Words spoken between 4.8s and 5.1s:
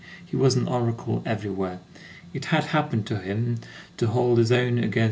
M.